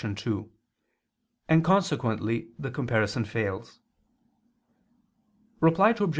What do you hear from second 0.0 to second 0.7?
2, ad 2),